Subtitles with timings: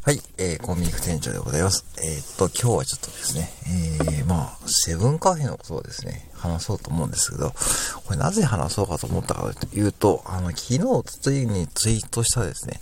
[0.00, 1.84] はい、えー、コンビニ店長でございます。
[1.98, 3.50] えー、っと、今日はちょっとですね、
[4.06, 7.50] えー、まあ、セブンカフェのことをですね、話そうと思うんですけど、
[8.06, 12.80] これなぜ話そうかと思ったかというと、あの、昨日、ついにツイートしたですね、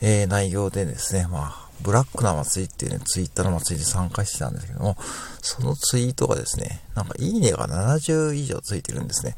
[0.00, 4.96] えー、内容でですね、まあ、ブラックな祭りっていうね、ツイッターの祭りで参加してたんですけども、
[5.42, 9.36] そのツイートがですね、なんかいいねが70以上ついてるんですね。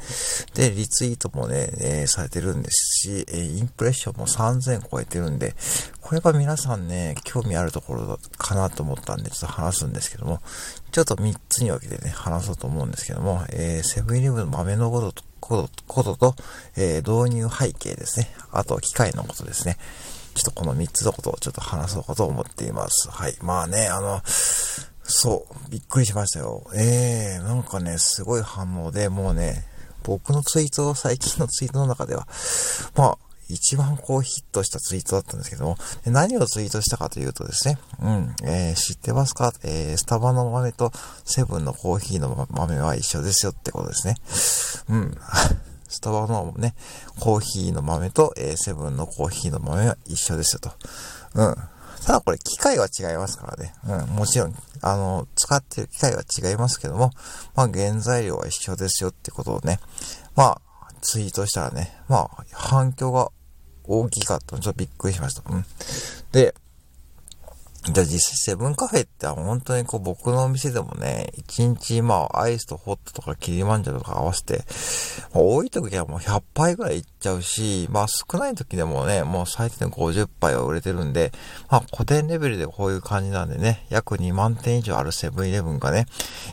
[0.55, 5.55] で、リツイートもね、えー、されてるんですし、え、インプレッションも3000超えてるんで、
[6.01, 10.41] これが皆さんね、興味あるところかなと思ったんで、ちょっと話すんですけども、
[10.93, 16.34] ちょっと3つに分けてね、話そうと思うんですけども、えー、セブンイレブンの豆のことと、ことと、
[16.77, 18.30] えー、導入背景ですね。
[18.52, 19.79] あと、機械のことですね。
[20.36, 23.10] ちょっとこの3つのことをちょっと話そうかと思っています。
[23.10, 23.36] はい。
[23.40, 24.20] まあね、あの、
[25.02, 26.68] そう、びっくりしましたよ。
[26.74, 29.64] ええー、なんかね、すごい反応で、もうね、
[30.02, 32.28] 僕のツイート、最近のツイートの中では、
[32.95, 33.18] まあ、
[33.48, 39.52] 一番こうヒットしたツイートだったんですけども、何をツイートしたかというとですね、うん、えー、知ってますか？
[39.62, 40.90] えー、スタバの豆と
[41.24, 44.16] セブンのコーヒーの豆は一緒ですよってことですね。
[44.88, 45.16] うん。
[45.88, 46.74] スタバのね、
[47.20, 50.70] コーヒーの豆と、えー、セブンのコーヒーの豆は一緒ですよと。
[51.34, 51.54] うん。
[52.04, 53.74] ただこれ機械は違いますからね。
[53.84, 54.16] うん。
[54.16, 57.10] もちろん、あの、使ってる機械は違いますけども、
[57.54, 59.80] まあ原材料は一緒ですよってことをね、
[60.37, 60.60] まあ、
[61.01, 63.30] ツイートしたらね、まあ、反響が
[63.84, 65.43] 大きかったのちょっとびっくりしました。
[65.48, 65.65] うん。
[66.32, 66.54] で、
[67.97, 74.65] じゃあ実際セブンカフェって本当にこう僕のお店でもね、1日まあアイスとホットとかキリマンジャロとか合わせて、
[75.33, 81.33] 多い時はもう100杯ぐらいいっちゃうし、まあ少ない時でもね、もう最低で50杯は売れてるんで、
[81.71, 86.05] まあ古典レベルでこういう感じなんでね、約2万点以上あるセブンイレブンがね、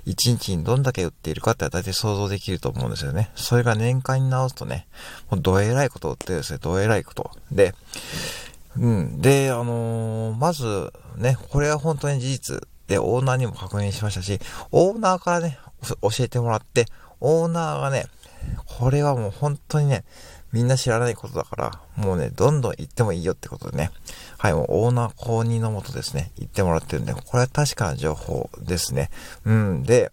[0.05, 3.31] 1日にどんだけ売っているかって大体想像できると思うんですよね。
[3.35, 4.87] それが年間に直すとね、
[5.29, 7.31] もうどえらいこと売ってるんですね、どえらいこと。
[7.51, 7.75] で、
[8.77, 9.21] うん。
[9.21, 14.39] で、あのー、まず、ね、これは本当に事実で、オーナーにも確認しましたし、
[14.71, 15.57] オーナーからね、
[16.01, 16.85] 教えてもらって、
[17.19, 18.05] オーナーがね、
[18.65, 20.03] これはもう本当にね、
[20.51, 23.89] みんな知らないことだから、もうね、どんどん行ってもいいよってことでね。
[24.37, 29.09] はい、もうオーナー公認のもとですね、行ってもらってるんで、これは確かな情報ですね。
[29.45, 29.83] うん。
[29.83, 30.11] で、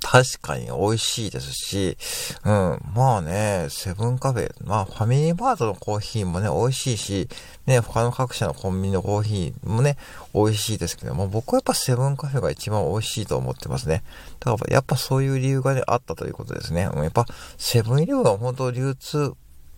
[0.00, 1.96] 確かに美味しいですし、
[2.44, 7.28] うん、まあね、セブンカフェ、まあファミリーマートのコーヒーもね、美味しいし、
[7.66, 9.96] ね、他の各社のコンビニのコーヒーもね、
[10.34, 14.02] 美味しいですけども、僕はやっぱセブンカフェが一番美味しいと思ってますね。
[14.40, 16.82] だからやっぱそういう理由がね、あったということですね。
[16.82, 17.26] やっぱ
[17.58, 19.34] セブンイレブンは本当流通、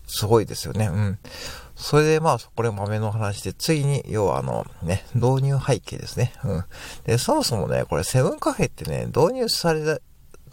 [0.07, 0.87] すごいですよね。
[0.87, 1.19] うん。
[1.79, 6.33] それでまあ、これ豆の話で、次に、要はあの、ね、導入背景ですね。
[6.43, 6.63] うん。
[7.05, 10.01] で、そもそもね、これセブンカフェってね、導入された、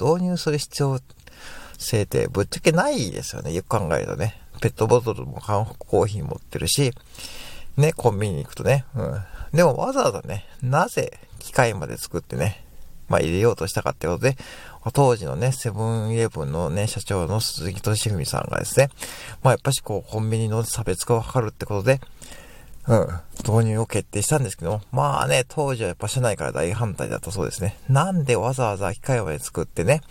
[0.02, 1.00] 導入する必要
[1.78, 3.52] 性ってぶっちゃけないですよね。
[3.52, 4.40] よく考えるとね。
[4.60, 6.92] ペットボトルも韓国コーヒー持ってるし、
[7.76, 8.84] ね、コンビニに行くとね。
[8.94, 9.20] うん。
[9.52, 12.64] でもわざわざね、なぜ機械まで作ってね、
[13.08, 14.36] まあ入れようとしたかってことで、
[14.92, 18.90] 当時のね、セブンイレブンのね、社長の鈴木敏文さんがですね、
[19.42, 22.00] まあやっぱしこう、コンビニの差別化を図るってことで、
[22.88, 23.08] うん、
[23.38, 27.78] 導入を決定したんですけどもまあね、当時はやっぱ社内から大反対だったそうですね。
[27.88, 30.02] なんでわざわざ機械まで作ってね、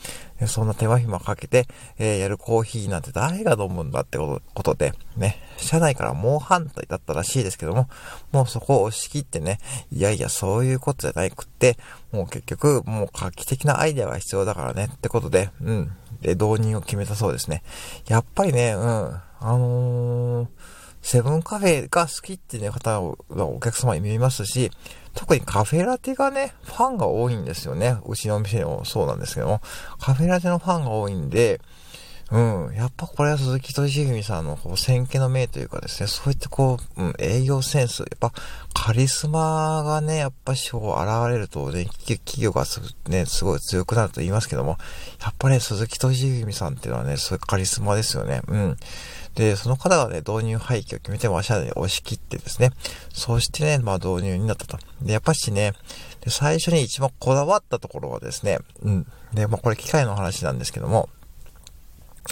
[0.47, 7.87] そんな手間暇かけて、えー、やるコーヒーなんて誰が飲むんだってことで、ね、社内から猛反対だったらしいですけども、
[8.33, 9.59] もうそこを押し切ってね、
[9.91, 11.77] いやいや、そういうことじゃなくって、
[12.11, 17.63] もう結局、もう画期的なアイデアが必要だからねってことで、うん、で、導入を決めたそうですね。
[18.07, 20.47] やっぱりね、うん、あのー
[21.05, 24.71] セブンカフェが好きっていう、ね、方はお客様に見えますし、
[25.13, 27.97] 特にカフェラテがね、ファンが多いんですよね。
[28.07, 29.61] うちのお店もそうなんですけども、
[29.99, 31.61] カフェラテのファンが多いんで、
[32.31, 32.75] うん。
[32.75, 38.31] やっぱこれは鈴木敏文さんのこう先見の明というかですね、そういったこう、うん、営業センス、やっぱ
[38.73, 44.77] カリスマがね、やっぱしこう現れるとね、企業がすね、すごい強くなると言いますけども、
[45.21, 48.41] やっぱね、鈴木敏文さんっていうのはね、そういうカリスマですよね。
[48.47, 48.77] うん。
[49.35, 52.71] で、その方がね、導入廃棄を決めて、まあ、社で押し切ってですね、
[53.13, 54.79] そしてね、まあ、導入になったと。
[55.01, 55.73] で、やっぱしね、
[56.27, 59.07] 最初に一番こだわったところはですね、うん。
[59.33, 61.09] で、まあ、これ機械の話なんですけども、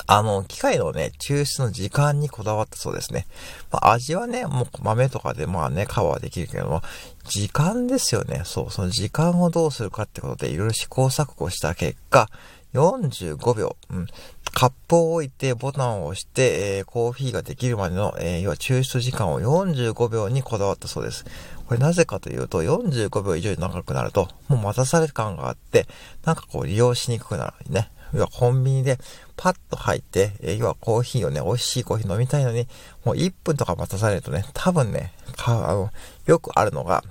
[0.08, 3.28] あの、機械のね、抽出の時間にこだわったそうですね。
[3.72, 6.82] まあ、味はね、もう豆とかでまあね、皮はできるけども、
[7.26, 8.42] 時間ですよね。
[8.46, 12.30] そう、その時間をどうするかってことでいろいろ試行錯誤した結果、
[12.74, 14.08] 45秒、うん、
[14.54, 21.26] カップを置いてボタンを押して、えー、コーヒーができるまでの、えー、要は抽出時間を45秒にこだわったそうです。
[21.68, 25.88] これなぜかというと、45秒以上に長くなると、もう待たされ感があって、
[26.26, 27.90] なんかこう利用しにくくなるね。
[28.14, 28.98] 要はコンビニで
[29.36, 32.68] パッと入って、え要はコーヒーをね、美味しいコーヒー飲みたいのに、
[33.04, 35.92] もう1分とか待たされるとね、多分ね、かあの、
[36.26, 37.04] よくあるのが、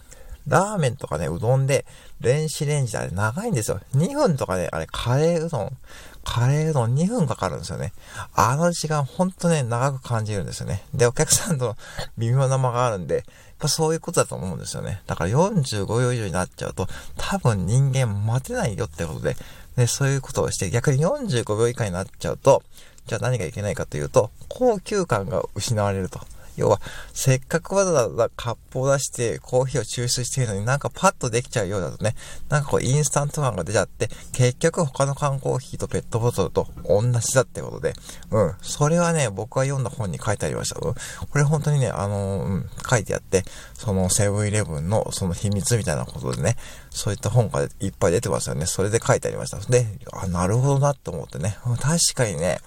[0.46, 1.86] ラーメンとかね、うどんで、
[2.20, 3.80] 電子レンジであれ長いんですよ。
[3.94, 5.76] 2分とかね、あれ、カレーうどん、
[6.24, 7.92] カレーうどん2分かかるんですよね。
[8.34, 10.84] あの時間ほんとね、長く感じるんですよね。
[10.94, 11.76] で、お客さんとの
[12.18, 13.24] 微妙な間があるんで、やっ
[13.58, 15.02] ぱそういうことだと思うんですよね。
[15.06, 19.36] だから45秒以上になっちゃうと、多分人間待てないよってことで、
[19.76, 22.62] で、そういうことをして、逆に45秒以下になっちゃうと、
[23.06, 26.20] じゃあ何がいけないかというと、高級感が失われると。
[26.56, 26.80] 要は、
[27.12, 32.14] せっかくわざわざカップを出してコーヒーを抽出しているのになんかパッとできちゃうようだとね、
[32.48, 37.94] なんかこうインスタント感が出ちゃって、結局他の缶コーヒーとペットボトルと同じだってことで、
[38.30, 38.54] うん。
[38.60, 40.80] それはね、僕が読んだ本に書いてありました。
[40.80, 40.94] うん。
[40.94, 43.44] これ本当にね、あのー、うん、書いてあって、
[43.74, 46.56] そのセブンイレブンのその秘密みたいなことでね、
[46.90, 48.66] そういった本がいっぱい出てますよね。
[48.66, 49.58] それで書いてありました。
[49.70, 51.56] で、あ、なるほどなって思ってね。
[51.80, 52.58] 確かにね、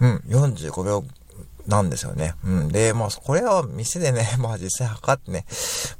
[0.00, 1.04] うん、45秒
[1.66, 2.34] なんですよね。
[2.44, 2.68] うん。
[2.68, 5.46] で、まあ、これは店でね、 まあ実際測ってね、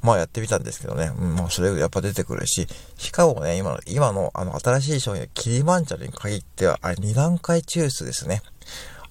[0.01, 2.67] まあやってみたんですけどね、うん、まあそれやっぱ出てくるし、
[2.97, 8.41] しかもね、今の、今のあの新しい商品、キリマンチャロに限っては、あれ2段階抽出ですね。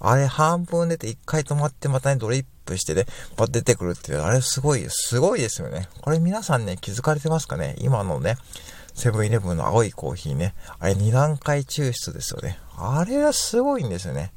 [0.01, 5.89] あれ半分出て1回止まってまたね、ドリップしてね、ま出てくるっていう、あれすごい、すごいですよね。
[6.03, 7.75] これ皆さんね、気づかれてますかね？
[7.79, 8.37] 今のね、
[8.95, 10.55] セブンイレブンの青いコーヒーね。
[10.79, 12.59] あれ2段階抽出ですよね。
[12.77, 14.33] あれはすごいんですよね。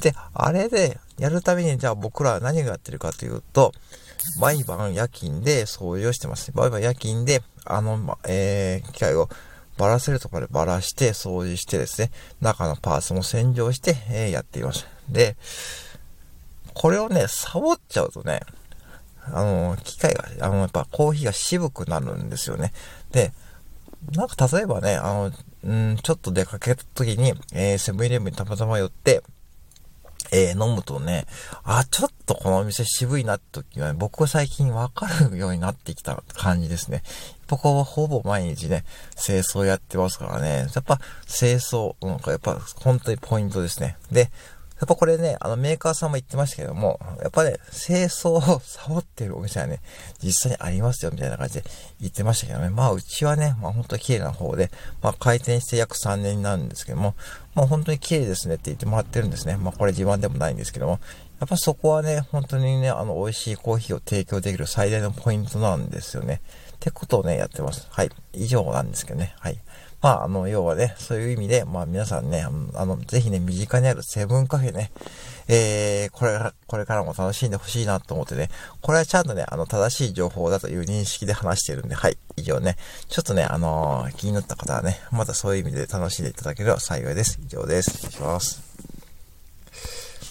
[0.00, 3.72] で、あれでやるたびにじゃあ僕らは何がやってるかというと、
[4.38, 6.52] 毎晩夜勤で掃除をしてます。
[6.54, 9.28] 毎晩夜勤で、あの、えー、機械を
[9.78, 12.10] バラせるところでバラして掃除してですね、
[12.40, 14.86] 中のパーツも洗浄して、えー、やっています。
[15.08, 15.36] で、
[16.74, 18.40] これをね、サボっちゃうとね、
[19.32, 22.72] あの、機械が、あの、やっぱコーヒーが渋くなるんですよね。
[23.12, 23.32] で、
[24.12, 25.32] なんか例えばね、あの、
[25.64, 29.22] うん、ちょっと出かけた時に、えー、セブンイレブンにたまたま寄って、
[30.32, 31.26] えー、飲むとね、
[31.64, 37.02] あ、ちょっとこのお店渋いなって時は、ね、僕は最近わかるようになってきた感じですね。
[37.48, 38.84] 僕はほぼ毎日ね、
[39.16, 40.66] 清掃やってますからね。
[40.74, 43.96] やっぱ清掃、なんかやっぱ本当にポイントですね。
[44.10, 44.30] で、
[44.78, 49.80] やっぱこれね、あのメーカーさんも言ってましたけども、やっぱね、清掃をサボってるお店はね、
[50.22, 51.64] 実際にありますよみたいな感じで
[51.98, 52.68] 言ってましたけどね。
[52.68, 54.70] まあうちはね、まあ本当に綺麗な方で、
[55.00, 57.14] まあ開店して約3年になるんですけども、
[57.54, 59.56] まあ本当に綺麗ですねって言ってもらってるんですね。
[59.56, 61.00] まあこれ自慢でもないんですけども、
[61.40, 66.42] やっぱそこはね、本当にね、あの美味しいコーヒーを提供できる最大のポイントなんですよね。
[66.74, 67.86] ってことをね、やってます。
[67.90, 68.10] はい。
[68.34, 69.34] 以上なんですけどね。
[69.38, 69.58] はい。
[70.02, 74.90] まあ、あの、要はね、そういう意味で、まあ皆さんね、あの、ぜひね、身近にあるセブンカフェね、
[75.48, 78.48] えー、これから、これからも楽しんでほしいなと思ってね、
[78.82, 82.76] これはちゃんとね、あの、正しい情報だという認識で話してるんで、はい、以上ね、
[83.08, 87.40] ちょっとね、あのー、気になった方はね、またそういう意味で楽しんでいただければ幸いです。
[87.44, 87.90] 以上です。
[87.90, 88.65] 失礼します。